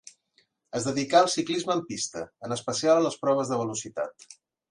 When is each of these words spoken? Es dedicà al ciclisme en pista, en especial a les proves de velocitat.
Es 0.77 0.85
dedicà 0.87 1.19
al 1.25 1.29
ciclisme 1.33 1.75
en 1.75 1.83
pista, 1.91 2.23
en 2.49 2.57
especial 2.57 3.01
a 3.01 3.05
les 3.09 3.21
proves 3.27 3.53
de 3.55 3.61
velocitat. 3.63 4.27